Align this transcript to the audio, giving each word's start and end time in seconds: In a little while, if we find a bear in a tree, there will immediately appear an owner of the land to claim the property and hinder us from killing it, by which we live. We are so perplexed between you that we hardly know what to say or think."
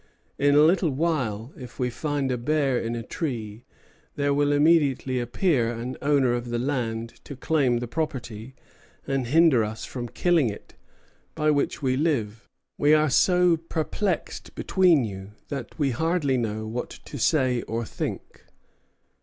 In 0.39 0.55
a 0.55 0.63
little 0.63 0.89
while, 0.89 1.53
if 1.55 1.77
we 1.77 1.91
find 1.91 2.31
a 2.31 2.37
bear 2.39 2.79
in 2.79 2.95
a 2.95 3.03
tree, 3.03 3.65
there 4.15 4.33
will 4.33 4.51
immediately 4.51 5.19
appear 5.19 5.71
an 5.71 5.95
owner 6.01 6.33
of 6.33 6.49
the 6.49 6.57
land 6.57 7.21
to 7.25 7.35
claim 7.35 7.77
the 7.77 7.87
property 7.87 8.55
and 9.05 9.27
hinder 9.27 9.63
us 9.63 9.85
from 9.85 10.09
killing 10.09 10.49
it, 10.49 10.73
by 11.35 11.51
which 11.51 11.83
we 11.83 11.95
live. 11.97 12.47
We 12.79 12.95
are 12.95 13.11
so 13.11 13.57
perplexed 13.57 14.55
between 14.55 15.03
you 15.03 15.33
that 15.49 15.77
we 15.77 15.91
hardly 15.91 16.35
know 16.35 16.65
what 16.65 16.89
to 17.05 17.19
say 17.19 17.61
or 17.61 17.85
think." 17.85 18.45